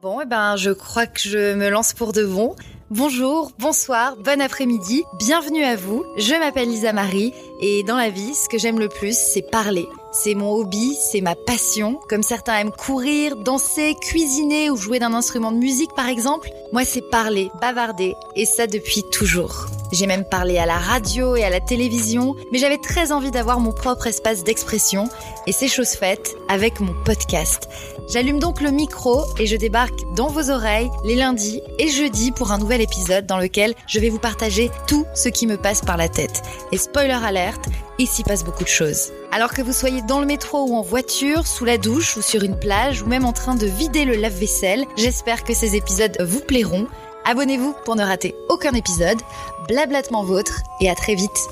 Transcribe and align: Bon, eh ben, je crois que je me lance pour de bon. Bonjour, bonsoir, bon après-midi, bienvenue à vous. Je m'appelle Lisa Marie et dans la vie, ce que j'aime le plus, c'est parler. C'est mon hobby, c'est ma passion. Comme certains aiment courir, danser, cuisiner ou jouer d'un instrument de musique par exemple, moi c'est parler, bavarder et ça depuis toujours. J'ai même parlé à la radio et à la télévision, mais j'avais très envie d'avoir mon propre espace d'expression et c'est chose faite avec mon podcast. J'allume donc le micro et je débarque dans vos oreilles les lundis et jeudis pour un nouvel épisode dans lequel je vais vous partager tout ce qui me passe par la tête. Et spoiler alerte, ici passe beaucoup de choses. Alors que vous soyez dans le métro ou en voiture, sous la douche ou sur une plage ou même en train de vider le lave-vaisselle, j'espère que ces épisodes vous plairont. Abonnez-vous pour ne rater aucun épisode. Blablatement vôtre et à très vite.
Bon, 0.00 0.20
eh 0.20 0.26
ben, 0.26 0.54
je 0.54 0.70
crois 0.70 1.06
que 1.06 1.18
je 1.18 1.54
me 1.54 1.70
lance 1.70 1.92
pour 1.92 2.12
de 2.12 2.24
bon. 2.24 2.54
Bonjour, 2.88 3.50
bonsoir, 3.58 4.16
bon 4.16 4.40
après-midi, 4.40 5.02
bienvenue 5.18 5.64
à 5.64 5.74
vous. 5.74 6.04
Je 6.16 6.38
m'appelle 6.38 6.68
Lisa 6.68 6.92
Marie 6.92 7.34
et 7.60 7.82
dans 7.82 7.96
la 7.96 8.10
vie, 8.10 8.34
ce 8.34 8.48
que 8.48 8.58
j'aime 8.58 8.78
le 8.78 8.88
plus, 8.88 9.16
c'est 9.16 9.42
parler. 9.42 9.88
C'est 10.12 10.34
mon 10.34 10.52
hobby, 10.52 10.94
c'est 10.94 11.20
ma 11.20 11.34
passion. 11.34 12.00
Comme 12.08 12.22
certains 12.22 12.58
aiment 12.58 12.72
courir, 12.72 13.36
danser, 13.36 13.94
cuisiner 14.00 14.70
ou 14.70 14.76
jouer 14.76 14.98
d'un 14.98 15.12
instrument 15.12 15.52
de 15.52 15.58
musique 15.58 15.94
par 15.94 16.08
exemple, 16.08 16.50
moi 16.72 16.84
c'est 16.84 17.02
parler, 17.10 17.50
bavarder 17.60 18.14
et 18.34 18.46
ça 18.46 18.66
depuis 18.66 19.02
toujours. 19.12 19.66
J'ai 19.92 20.06
même 20.06 20.24
parlé 20.24 20.58
à 20.58 20.66
la 20.66 20.76
radio 20.76 21.36
et 21.36 21.44
à 21.44 21.50
la 21.50 21.60
télévision, 21.60 22.34
mais 22.52 22.58
j'avais 22.58 22.78
très 22.78 23.10
envie 23.12 23.30
d'avoir 23.30 23.60
mon 23.60 23.72
propre 23.72 24.06
espace 24.06 24.44
d'expression 24.44 25.08
et 25.46 25.52
c'est 25.52 25.68
chose 25.68 25.90
faite 25.90 26.36
avec 26.48 26.80
mon 26.80 26.94
podcast. 27.04 27.68
J'allume 28.08 28.38
donc 28.38 28.60
le 28.60 28.70
micro 28.70 29.24
et 29.38 29.46
je 29.46 29.56
débarque 29.56 30.00
dans 30.14 30.28
vos 30.28 30.50
oreilles 30.50 30.90
les 31.04 31.14
lundis 31.16 31.60
et 31.78 31.88
jeudis 31.88 32.32
pour 32.32 32.52
un 32.52 32.58
nouvel 32.58 32.80
épisode 32.80 33.26
dans 33.26 33.38
lequel 33.38 33.74
je 33.86 34.00
vais 34.00 34.08
vous 34.08 34.18
partager 34.18 34.70
tout 34.86 35.06
ce 35.14 35.28
qui 35.28 35.46
me 35.46 35.56
passe 35.56 35.82
par 35.82 35.96
la 35.96 36.08
tête. 36.08 36.42
Et 36.72 36.78
spoiler 36.78 37.18
alerte, 37.48 37.68
ici 37.98 38.22
passe 38.22 38.44
beaucoup 38.44 38.64
de 38.64 38.68
choses. 38.68 39.12
Alors 39.32 39.52
que 39.52 39.62
vous 39.62 39.72
soyez 39.72 40.02
dans 40.02 40.20
le 40.20 40.26
métro 40.26 40.66
ou 40.68 40.76
en 40.76 40.82
voiture, 40.82 41.46
sous 41.46 41.64
la 41.64 41.78
douche 41.78 42.16
ou 42.16 42.22
sur 42.22 42.42
une 42.42 42.58
plage 42.58 43.02
ou 43.02 43.06
même 43.06 43.24
en 43.24 43.32
train 43.32 43.54
de 43.54 43.66
vider 43.66 44.04
le 44.04 44.14
lave-vaisselle, 44.14 44.84
j'espère 44.96 45.44
que 45.44 45.54
ces 45.54 45.76
épisodes 45.76 46.16
vous 46.20 46.40
plairont. 46.40 46.86
Abonnez-vous 47.24 47.74
pour 47.84 47.96
ne 47.96 48.04
rater 48.04 48.34
aucun 48.48 48.72
épisode. 48.72 49.18
Blablatement 49.66 50.24
vôtre 50.24 50.62
et 50.80 50.88
à 50.88 50.94
très 50.94 51.14
vite. 51.14 51.48